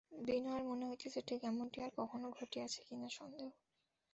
বিনয়ের 0.21 0.63
মনে 0.69 0.85
হইতেছে 0.89 1.19
ঠিক 1.27 1.39
এমনটি 1.43 1.77
আর 1.81 1.91
কখনো 1.99 2.27
ঘটিয়াছে 2.37 2.79
কি 2.87 2.95
না 2.95 3.09
সন্দেহ। 3.17 3.49